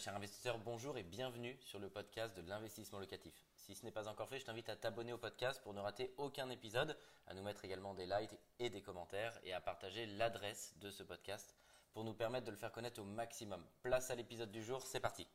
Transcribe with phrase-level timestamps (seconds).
[0.00, 3.34] cher investisseur, bonjour et bienvenue sur le podcast de l'investissement locatif.
[3.58, 6.14] Si ce n'est pas encore fait, je t'invite à t'abonner au podcast pour ne rater
[6.16, 10.74] aucun épisode, à nous mettre également des likes et des commentaires et à partager l'adresse
[10.80, 11.54] de ce podcast
[11.92, 13.62] pour nous permettre de le faire connaître au maximum.
[13.82, 15.26] Place à l'épisode du jour, c'est parti.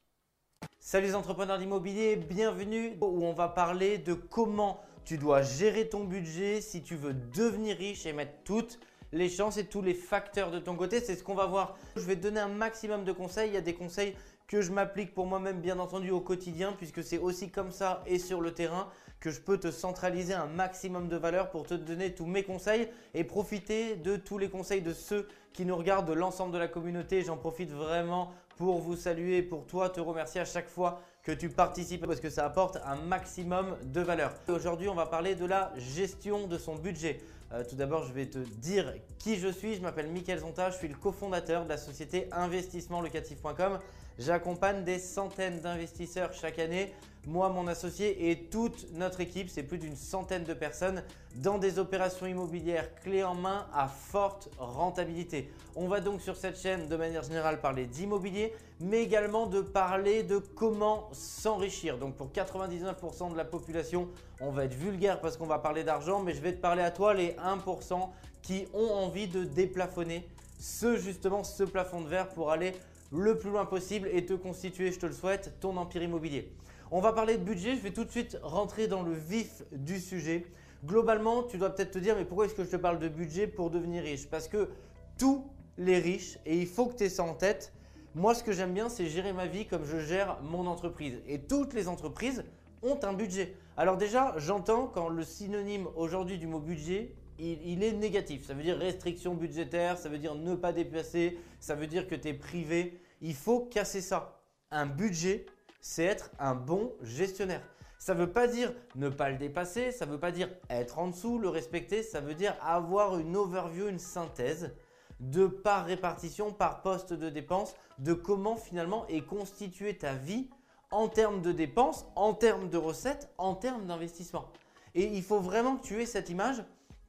[0.79, 6.05] Salut les entrepreneurs d'immobilier, bienvenue où on va parler de comment tu dois gérer ton
[6.05, 8.79] budget si tu veux devenir riche et mettre toutes
[9.11, 10.99] les chances et tous les facteurs de ton côté.
[10.99, 11.77] C'est ce qu'on va voir.
[11.95, 13.49] Je vais te donner un maximum de conseils.
[13.49, 14.15] Il y a des conseils
[14.47, 18.19] que je m'applique pour moi-même bien entendu au quotidien puisque c'est aussi comme ça et
[18.19, 22.13] sur le terrain que je peux te centraliser un maximum de valeur pour te donner
[22.13, 26.13] tous mes conseils et profiter de tous les conseils de ceux qui nous regardent, de
[26.13, 27.23] l'ensemble de la communauté.
[27.23, 31.49] J'en profite vraiment pour vous saluer, pour toi te remercier à chaque fois que tu
[31.49, 34.31] participes parce que ça apporte un maximum de valeur.
[34.47, 37.19] Aujourd'hui, on va parler de la gestion de son budget.
[37.51, 39.75] Euh, tout d'abord, je vais te dire qui je suis.
[39.75, 43.79] Je m'appelle Mickaël Zonta, je suis le cofondateur de la société investissementlocatif.com.
[44.17, 46.93] J'accompagne des centaines d'investisseurs chaque année
[47.27, 51.01] moi, mon associé et toute notre équipe, c'est plus d'une centaine de personnes
[51.37, 55.51] dans des opérations immobilières clés en main à forte rentabilité.
[55.75, 60.21] On va donc sur cette chaîne de manière générale parler d'immobilier, mais également de parler
[60.21, 61.97] de comment s'enrichir.
[61.97, 64.07] Donc pour 99% de la population,
[64.39, 66.91] on va être vulgaire parce qu'on va parler d'argent, mais je vais te parler à
[66.91, 68.07] toi les 1%
[68.43, 70.27] qui ont envie de déplafonner
[70.59, 72.73] ce justement ce plafond de verre pour aller
[73.11, 76.51] le plus loin possible et te constituer, je te le souhaite, ton empire immobilier.
[76.91, 79.99] On va parler de budget, je vais tout de suite rentrer dans le vif du
[79.99, 80.45] sujet.
[80.85, 83.47] Globalement, tu dois peut-être te dire, mais pourquoi est-ce que je te parle de budget
[83.47, 84.27] pour devenir riche?
[84.27, 84.69] Parce que
[85.17, 85.45] tous
[85.77, 87.73] les riches, et il faut que tu aies ça en tête,
[88.13, 91.19] moi ce que j'aime bien, c'est gérer ma vie comme je gère mon entreprise.
[91.27, 92.43] Et toutes les entreprises
[92.81, 93.55] ont un budget.
[93.77, 98.45] Alors déjà, j'entends quand le synonyme aujourd'hui du mot budget, il, est négatif.
[98.45, 102.15] Ça veut dire restriction budgétaire, ça veut dire ne pas dépasser, ça veut dire que
[102.15, 102.99] tu es privé.
[103.21, 104.41] Il faut casser ça.
[104.71, 105.45] Un budget,
[105.81, 107.61] c'est être un bon gestionnaire.
[107.97, 110.99] Ça ne veut pas dire ne pas le dépasser, ça ne veut pas dire être
[110.99, 114.75] en dessous, le respecter, ça veut dire avoir une overview, une synthèse
[115.19, 120.49] de par répartition, par poste de dépenses, de comment finalement est constituée ta vie
[120.91, 124.51] en termes de dépenses, en termes de recettes, en termes d'investissement.
[124.93, 126.63] Et il faut vraiment que tu aies cette image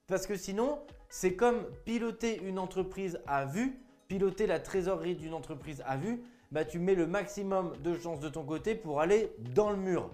[0.07, 0.79] parce que sinon,
[1.09, 6.23] c'est comme piloter une entreprise à vue, piloter la trésorerie d'une entreprise à vue,
[6.53, 10.11] bah, tu mets le maximum de chances de ton côté pour aller dans le mur.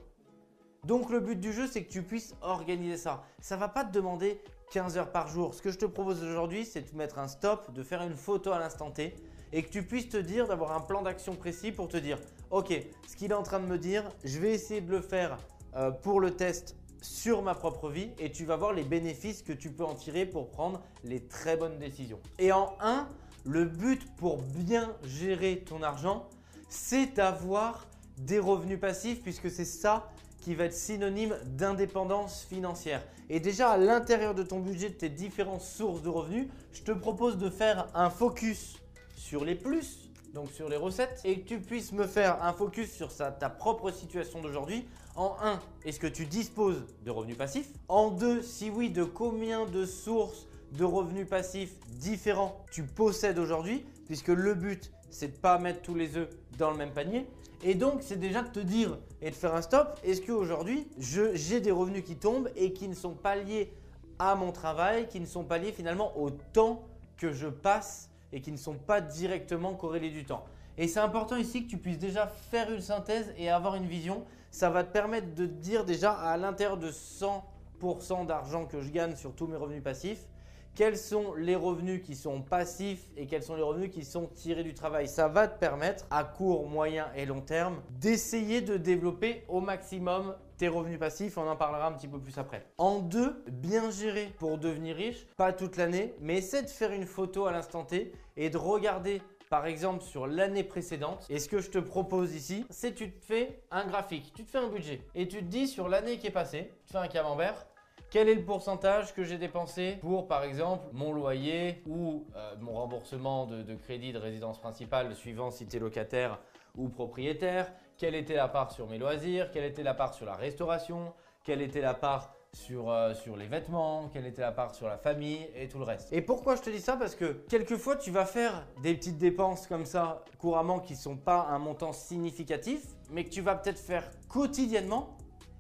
[0.87, 3.23] Donc le but du jeu, c'est que tu puisses organiser ça.
[3.39, 4.41] Ça ne va pas te demander
[4.73, 5.55] 15 heures par jour.
[5.55, 8.51] Ce que je te propose aujourd'hui, c'est de mettre un stop, de faire une photo
[8.51, 9.15] à l'instant T
[9.53, 12.19] et que tu puisses te dire d'avoir un plan d'action précis pour te dire,
[12.51, 12.73] ok,
[13.07, 15.37] ce qu'il est en train de me dire, je vais essayer de le faire
[15.77, 19.53] euh, pour le test sur ma propre vie et tu vas voir les bénéfices que
[19.53, 22.21] tu peux en tirer pour prendre les très bonnes décisions.
[22.39, 23.09] Et en 1,
[23.45, 26.29] le but pour bien gérer ton argent,
[26.69, 27.87] c'est d'avoir
[28.19, 33.03] des revenus passifs puisque c'est ça qui va être synonyme d'indépendance financière.
[33.31, 36.93] Et déjà à l'intérieur de ton budget, de tes différentes sources de revenus, je te
[36.93, 38.77] propose de faire un focus
[39.17, 40.02] sur les plus,
[40.33, 43.91] donc sur les recettes, et que tu puisses me faire un focus sur ta propre
[43.91, 44.87] situation d'aujourd'hui.
[45.15, 47.69] En 1, est-ce que tu disposes de revenus passifs?
[47.89, 53.85] En 2, si oui, de combien de sources de revenus passifs différents tu possèdes aujourd'hui,
[54.07, 57.27] puisque le but, c'est de pas mettre tous les œufs dans le même panier.
[57.63, 60.01] Et donc, c'est déjà de te dire et de faire un stop.
[60.03, 63.73] Est-ce qu'aujourd'hui, j'ai des revenus qui tombent et qui ne sont pas liés
[64.19, 66.83] à mon travail, qui ne sont pas liés finalement au temps
[67.19, 70.45] que je passe et qui ne sont pas directement corrélés du temps.
[70.79, 74.25] Et c'est important ici que tu puisses déjà faire une synthèse et avoir une vision.
[74.51, 78.91] Ça va te permettre de te dire déjà à l'intérieur de 100% d'argent que je
[78.91, 80.27] gagne sur tous mes revenus passifs,
[80.75, 84.63] quels sont les revenus qui sont passifs et quels sont les revenus qui sont tirés
[84.63, 85.07] du travail.
[85.07, 90.35] Ça va te permettre à court, moyen et long terme d'essayer de développer au maximum
[90.57, 91.37] tes revenus passifs.
[91.37, 92.65] On en parlera un petit peu plus après.
[92.79, 97.07] En deux, bien gérer pour devenir riche, pas toute l'année, mais essaie de faire une
[97.07, 101.27] photo à l'instant T et de regarder par exemple sur l'année précédente.
[101.29, 104.51] Et ce que je te propose ici, c'est tu te fais un graphique, tu te
[104.51, 107.09] fais un budget et tu te dis sur l'année qui est passée, tu fais un
[107.09, 107.67] camembert
[108.13, 112.73] quel est le pourcentage que j'ai dépensé pour, par exemple, mon loyer ou euh, mon
[112.73, 116.39] remboursement de, crédit de résidence principale, suivant si tu es locataire
[116.77, 120.35] ou propriétaire Quelle était la part sur mes loisirs Quelle était la part sur la
[120.35, 122.35] restauration Quelle était la part
[122.73, 125.85] sur, euh, sur les vêtements, quelle était la part sur la famille et tout le
[125.85, 126.13] reste.
[126.13, 126.97] Et pourquoi je te dis ça?
[126.97, 131.17] Parce que quelquefois tu vas faire des petites dépenses comme ça couramment qui ne sont
[131.17, 135.17] pas un montant significatif, mais que tu vas peut-être faire quotidiennement.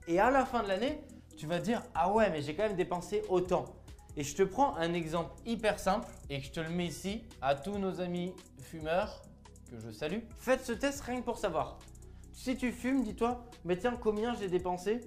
[0.06, 1.02] Et à la fin de l'année,
[1.36, 3.64] tu vas dire Ah ouais, mais j'ai quand même dépensé autant.
[4.16, 7.24] Et je te prends un exemple hyper simple et que je te le mets ici
[7.40, 9.22] à tous nos amis fumeurs
[9.70, 11.78] que je salue, faites ce test rien que pour savoir.
[12.34, 15.00] Si tu fumes, dis-toi, mais tiens, combien j'ai dépensé,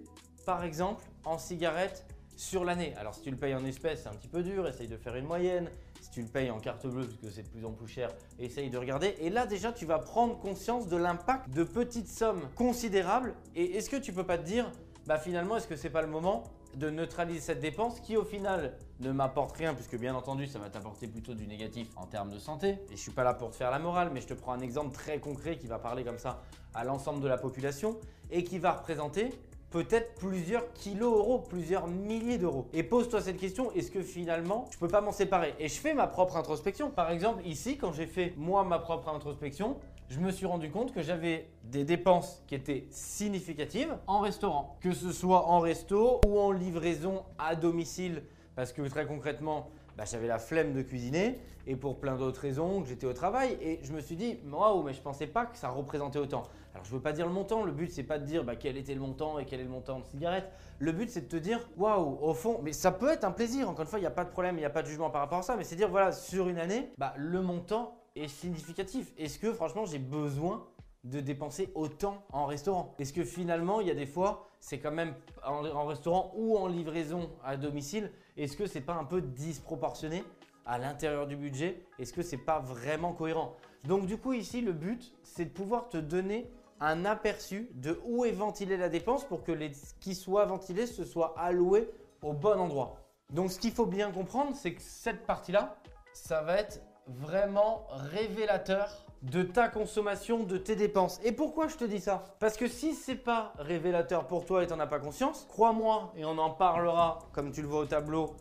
[0.45, 2.05] par exemple, en cigarettes
[2.35, 4.87] sur l'année Alors si tu le payes en espèces, c'est un petit peu dur, essaye
[4.87, 5.69] de faire une moyenne.
[6.01, 8.11] Si tu le payes en carte bleue, parce que c'est de plus en plus cher,
[8.39, 9.15] essaye de regarder.
[9.19, 13.33] Et là déjà, tu vas prendre conscience de l'impact de petites sommes considérables.
[13.55, 14.71] Et est-ce que tu peux pas te dire,
[15.07, 16.43] bah finalement, est-ce que c'est pas le moment
[16.75, 20.69] de neutraliser cette dépense qui au final ne m'apporte rien puisque bien entendu ça va
[20.69, 22.79] t'apporter plutôt du négatif en termes de santé.
[22.91, 24.59] Et je suis pas là pour te faire la morale mais je te prends un
[24.59, 26.41] exemple très concret qui va parler comme ça
[26.73, 27.97] à l'ensemble de la population
[28.29, 29.29] et qui va représenter
[29.75, 32.65] peut-être plusieurs kilos euros, plusieurs milliers d'euros.
[32.71, 35.53] Et pose-toi cette question, est-ce que finalement, je peux pas m'en séparer?
[35.59, 36.89] Et je fais ma propre introspection.
[36.89, 39.75] Par exemple, ici, quand j'ai fait moi ma propre introspection,
[40.07, 44.77] je me suis rendu compte que j'avais des dépenses qui étaient significatives en restaurant.
[44.79, 48.23] Que ce soit en resto ou en livraison à domicile,
[48.55, 52.81] parce que très concrètement, bah, j'avais la flemme de cuisiner et pour plein d'autres raisons
[52.81, 55.57] que j'étais au travail et je me suis dit waouh mais je pensais pas que
[55.57, 56.43] ça représentait autant.
[56.73, 58.77] Alors je veux pas dire le montant, le but c'est pas de dire bah, quel
[58.77, 60.51] était le montant et quel est le montant de cigarettes.
[60.79, 63.69] Le but c'est de te dire waouh au fond mais ça peut être un plaisir
[63.69, 65.09] encore une fois il n'y a pas de problème, il n'y a pas de jugement
[65.09, 68.27] par rapport à ça mais c'est dire voilà sur une année bah, le montant est
[68.27, 69.13] significatif.
[69.17, 70.65] Est-ce que franchement j'ai besoin
[71.05, 72.93] de dépenser autant en restaurant.
[72.99, 75.13] Est-ce que finalement il y a des fois c'est quand même
[75.45, 80.23] en restaurant ou en livraison à domicile est-ce que c'est pas un peu disproportionné
[80.65, 81.85] à l'intérieur du budget?
[81.99, 83.55] Est-ce que c'est pas vraiment cohérent?
[83.85, 86.49] Donc du coup ici le but c'est de pouvoir te donner
[86.81, 89.71] un aperçu de où est ventilée la dépense pour que les
[90.01, 91.89] qui soit ventilé se soit alloué
[92.23, 92.97] au bon endroit.
[93.29, 95.77] Donc ce qu'il faut bien comprendre c'est que cette partie-là,
[96.13, 101.19] ça va être vraiment révélateur de ta consommation, de tes dépenses.
[101.23, 102.23] Et pourquoi je te dis ça?
[102.39, 106.13] Parce que si c'est pas révélateur pour toi et tu n'en as pas conscience, crois-moi,
[106.15, 108.35] et on en parlera comme tu le vois au tableau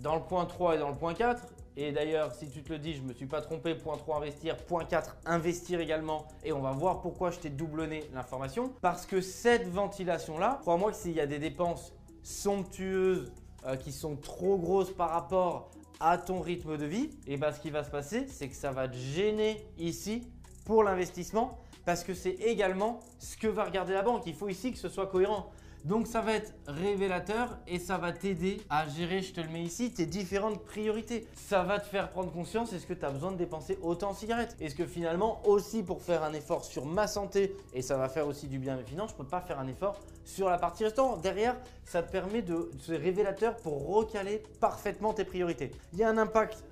[0.00, 1.42] dans le point 3 et dans le point 4.
[1.76, 4.18] Et d'ailleurs, si tu te le dis, je ne me suis pas trompé, point 3
[4.18, 6.26] investir, point 4 investir également.
[6.44, 8.72] Et on va voir pourquoi je t'ai doublonné l'information.
[8.82, 13.32] Parce que cette ventilation-là, crois-moi que s'il y a des dépenses somptueuses
[13.66, 17.60] euh, qui sont trop grosses par rapport à ton rythme de vie, et bien ce
[17.60, 20.26] qui va se passer, c'est que ça va te gêner ici
[20.64, 24.22] pour l'investissement parce que c'est également ce que va regarder la banque.
[24.26, 25.50] Il faut ici que ce soit cohérent.
[25.84, 29.62] Donc ça va être révélateur et ça va t'aider à gérer, je te le mets
[29.62, 31.26] ici, tes différentes priorités.
[31.34, 34.14] Ça va te faire prendre conscience, est-ce que tu as besoin de dépenser autant en
[34.14, 34.56] cigarettes?
[34.60, 38.26] Est-ce que finalement aussi pour faire un effort sur ma santé, et ça va faire
[38.26, 40.58] aussi du bien à mes finances, je ne peux pas faire un effort sur la
[40.58, 41.16] partie restaurant?
[41.16, 45.70] Derrière, ça te permet de, ce révélateur pour recaler parfaitement tes priorités.
[45.92, 46.62] Il y a un impact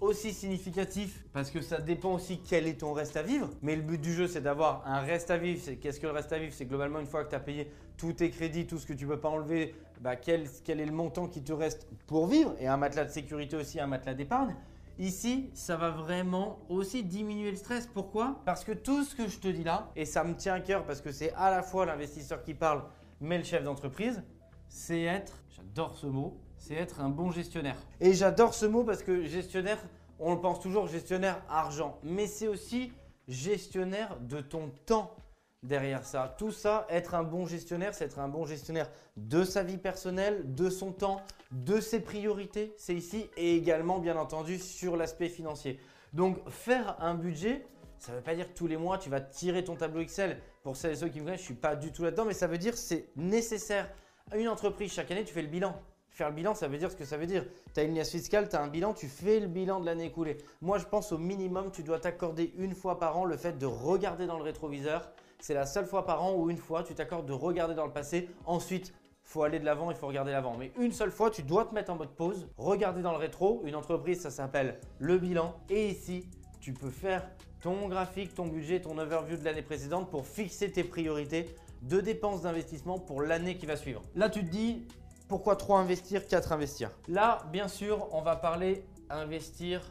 [0.00, 3.50] aussi significatif parce que ça dépend aussi quel est ton reste à vivre.
[3.62, 5.60] Mais le but du jeu, c'est d'avoir un reste à vivre.
[5.80, 6.52] Qu'est-ce que le reste à vivre?
[6.54, 9.06] C'est globalement une fois que tu as payé tous tes crédits, tout ce que tu
[9.06, 12.54] peux pas enlever, bah, quel, quel est le montant qui te reste pour vivre?
[12.58, 14.54] Et un matelas de sécurité aussi, un matelas d'épargne.
[14.98, 17.86] Ici, ça va vraiment aussi diminuer le stress.
[17.86, 18.40] Pourquoi?
[18.46, 20.84] Parce que tout ce que je te dis là, et ça me tient à cœur
[20.84, 22.82] parce que c'est à la fois l'investisseur qui parle,
[23.20, 24.22] mais le chef d'entreprise,
[24.68, 27.76] c'est être, j'adore ce mot, c'est être un bon gestionnaire.
[28.00, 29.78] Et j'adore ce mot parce que gestionnaire,
[30.18, 32.92] on le pense toujours gestionnaire argent, mais c'est aussi
[33.28, 35.14] gestionnaire de ton temps
[35.62, 36.34] derrière ça.
[36.38, 40.54] Tout ça, être un bon gestionnaire, c'est être un bon gestionnaire de sa vie personnelle,
[40.54, 41.20] de son temps,
[41.50, 45.80] de ses priorités, c'est ici, et également bien entendu sur l'aspect financier.
[46.12, 47.66] Donc faire un budget,
[47.98, 50.40] ça ne veut pas dire que tous les mois tu vas tirer ton tableau Excel.
[50.62, 52.34] Pour celles et ceux qui me connaissent, je ne suis pas du tout là-dedans, mais
[52.34, 53.88] ça veut dire c'est nécessaire.
[54.34, 55.72] Une entreprise, chaque année, tu fais le bilan.
[56.10, 57.44] Faire le bilan, ça veut dire ce que ça veut dire.
[57.72, 60.06] Tu as une liasse fiscale, tu as un bilan, tu fais le bilan de l'année
[60.06, 60.38] écoulée.
[60.60, 63.66] Moi, je pense au minimum, tu dois t'accorder une fois par an le fait de
[63.66, 65.12] regarder dans le rétroviseur.
[65.38, 67.92] C'est la seule fois par an où une fois, tu t'accordes de regarder dans le
[67.92, 68.28] passé.
[68.46, 68.92] Ensuite,
[69.22, 70.56] faut aller de l'avant, il faut regarder l'avant.
[70.56, 73.62] Mais une seule fois, tu dois te mettre en mode pause, regarder dans le rétro.
[73.64, 75.54] Une entreprise, ça s'appelle le bilan.
[75.70, 76.28] Et ici,
[76.60, 77.30] tu peux faire
[77.60, 81.54] ton graphique, ton budget, ton overview de l'année précédente pour fixer tes priorités
[81.88, 84.02] de dépenses d'investissement pour l'année qui va suivre.
[84.14, 84.86] Là, tu te dis,
[85.28, 86.90] pourquoi 3 investir, 4 investir?
[87.08, 89.82] Là, bien sûr, on va parler investir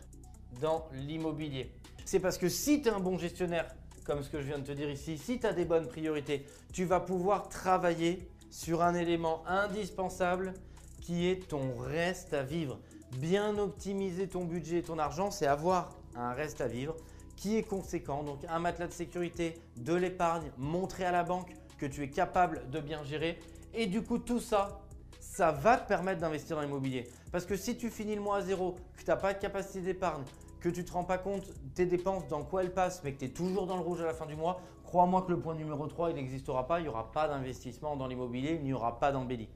[0.61, 1.71] dans l'immobilier.
[2.05, 3.73] C'est parce que si tu es un bon gestionnaire,
[4.05, 6.45] comme ce que je viens de te dire ici, si tu as des bonnes priorités,
[6.71, 10.53] tu vas pouvoir travailler sur un élément indispensable
[11.01, 12.79] qui est ton reste à vivre.
[13.17, 16.95] Bien optimiser ton budget et ton argent, c'est avoir un reste à vivre
[17.35, 18.23] qui est conséquent.
[18.23, 22.69] Donc un matelas de sécurité, de l'épargne, montrer à la banque que tu es capable
[22.69, 23.39] de bien gérer.
[23.73, 24.81] Et du coup, tout ça,
[25.19, 27.09] ça va te permettre d'investir dans l'immobilier.
[27.31, 29.81] Parce que si tu finis le mois à zéro, que tu n'as pas de capacité
[29.81, 30.23] d'épargne,
[30.61, 33.19] que tu ne te rends pas compte tes dépenses, dans quoi elles passent, mais que
[33.19, 35.55] tu es toujours dans le rouge à la fin du mois, crois-moi que le point
[35.55, 36.79] numéro 3, il n'existera pas.
[36.79, 39.49] Il n'y aura pas d'investissement dans l'immobilier, il n'y aura pas d'embellie.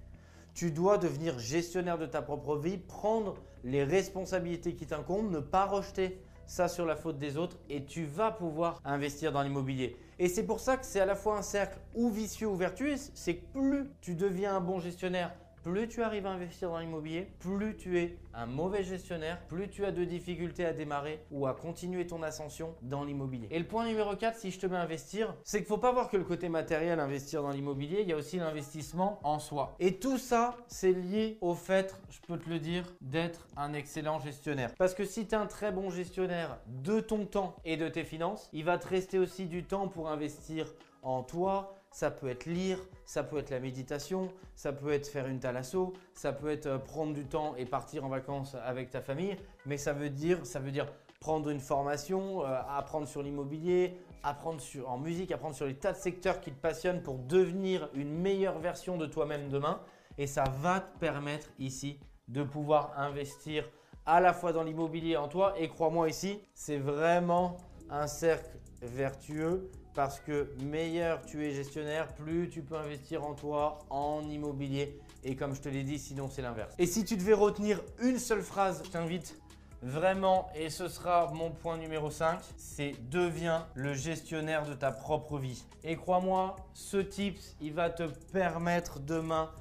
[0.53, 5.65] Tu dois devenir gestionnaire de ta propre vie, prendre les responsabilités qui t'incombent, ne pas
[5.65, 9.95] rejeter ça sur la faute des autres et tu vas pouvoir investir dans l'immobilier.
[10.17, 12.95] Et c'est pour ça que c'est à la fois un cercle ou vicieux ou vertueux,
[13.13, 15.31] c'est que plus tu deviens un bon gestionnaire,
[15.63, 19.85] plus tu arrives à investir dans l'immobilier, plus tu es un mauvais gestionnaire, plus tu
[19.85, 23.47] as de difficultés à démarrer ou à continuer ton ascension dans l'immobilier.
[23.51, 25.77] Et le point numéro 4, si je te mets à investir, c'est qu'il ne faut
[25.77, 29.39] pas voir que le côté matériel, investir dans l'immobilier, il y a aussi l'investissement en
[29.39, 29.75] soi.
[29.79, 34.19] Et tout ça, c'est lié au fait, je peux te le dire, d'être un excellent
[34.19, 34.73] gestionnaire.
[34.77, 38.03] Parce que si tu es un très bon gestionnaire de ton temps et de tes
[38.03, 42.45] finances, il va te rester aussi du temps pour investir en toi, ça peut être
[42.45, 46.67] lire, ça peut être la méditation, ça peut être faire une thalasso, ça peut être
[46.67, 50.45] euh, prendre du temps et partir en vacances avec ta famille, mais ça veut dire,
[50.45, 50.87] ça veut dire
[51.19, 55.91] prendre une formation, euh, apprendre sur l'immobilier, apprendre sur, en musique, apprendre sur les tas
[55.91, 59.81] de secteurs qui te passionnent pour devenir une meilleure version de toi-même demain.
[60.17, 63.69] Et ça va te permettre ici de pouvoir investir
[64.05, 65.53] à la fois dans l'immobilier en toi.
[65.57, 67.57] Et crois-moi ici, c'est vraiment
[67.89, 73.79] un cercle vertueux parce que meilleur tu es gestionnaire, plus tu peux investir en toi,
[73.89, 74.99] en immobilier.
[75.23, 76.73] Et comme je te l'ai dit, sinon c'est l'inverse.
[76.77, 79.35] Et si tu devais retenir une seule phrase, je t'invite
[79.81, 85.37] vraiment, et ce sera mon point numéro 5, c'est deviens le gestionnaire de ta propre
[85.37, 85.65] vie.
[85.83, 89.51] Et crois-moi, ce tips, il va te permettre demain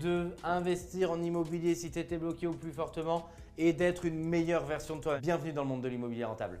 [0.00, 3.26] de investir en immobilier si tu étais bloqué au plus fortement
[3.58, 5.18] et d'être une meilleure version de toi.
[5.18, 6.60] Bienvenue dans le monde de l'immobilier rentable.